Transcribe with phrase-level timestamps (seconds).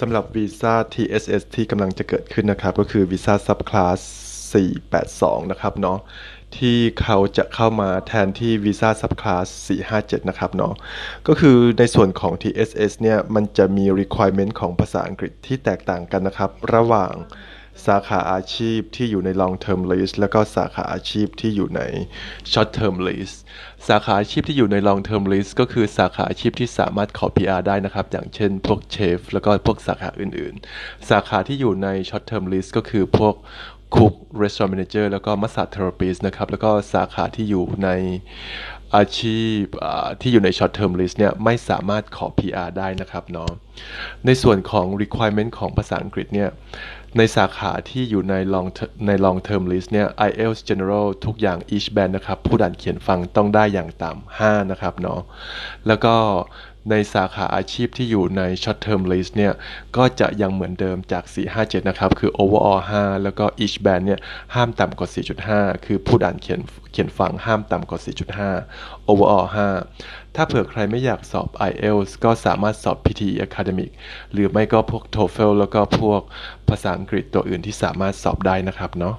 [0.00, 4.00] สำหรับวีซ่า TSS ที่กำลังจะเกิดขึ้นนะครับ ก็คือวีซ่าซับคลาส
[4.60, 5.98] 482 นะครับเนาะ
[6.56, 9.46] ที่เขาจะเข้ามาแทนที่วีซ่าซับคลาส
[9.88, 10.74] 457 นะครับเนาะ
[11.28, 17.12] ก็คือในส่วนของ TSS เนี่ย มันจะมี requirement ของภาษาอังกฤษที่แตกต่างกันนะครับ ระหว่าง
[17.86, 21.82] สาขาอาชีพที่อยู่ใน long term list แล้วก็สาขาอาชีพที่อยู่ใน
[22.52, 23.36] short term list
[23.88, 33.34] สาขาอาชีพที่อยู่ใน long term list ก็คือสาขาอาชีพที่สามารถขอ PR ได้นะครับ อย่างเช่นพวกเชฟแล้วก็พวกสาขาอื่นๆ สาขาที่อยู่ใน short term list ก็คือพวก
[33.94, 37.88] cook restaurant manager แล้วก็ massage therapist นะครับ แล้วก็สาขาที่อยู่ใน
[38.96, 39.62] อาชีพ
[40.20, 43.50] ที่อยู่ใน short term list เนี่ยไม่สามารถขอ PR ได้นะครับเนาะ
[44.26, 46.50] ในส่วนของ requirement ของภาษาอังกฤษเนี่ย
[47.18, 48.68] ในสาขาที่อยู่ใน long
[49.06, 55.20] ใน long term list เนี่ย IELTS general ทุกอย่าง each band นะครับ ผู้อ่านเขียนฟังต้องได้อย่างต่ำ5นะครับเนาะ
[55.86, 56.14] แล้วก็
[56.90, 59.52] ในสาขาอาชีพที่อยู่ใน short term list เนี่ย
[59.96, 61.24] ก็จะยังเหมือนเดิมจาก
[61.56, 64.20] 457 นะครับ คือ overall 5 แล้วก็ each band เนี่ย
[64.54, 65.08] ห้ามต่ำกว่า
[65.46, 66.60] 4.5 คือผู้อ่านเขียน
[66.92, 68.00] เขียนฟังห้ามต่ำกว่า
[68.54, 69.46] 4.5 overall
[69.90, 73.90] 5 ถ้าเผื่อใครไม่อยากสอบ IELTS ก็สามารถสอบ PTE Academic
[74.32, 76.20] หรือไม่ก็พวก TOEFL แล้วก็พวก
[76.68, 79.16] ภาษาอังกฤษตัวอื่นที่สามารถสอบได้นะครับเนาะ